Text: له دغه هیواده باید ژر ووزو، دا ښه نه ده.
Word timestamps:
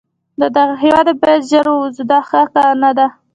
له 0.39 0.47
دغه 0.57 0.73
هیواده 0.83 1.11
باید 1.21 1.47
ژر 1.51 1.65
ووزو، 1.69 2.03
دا 2.11 2.19
ښه 2.27 2.41
نه 2.83 2.91
ده. 2.97 3.07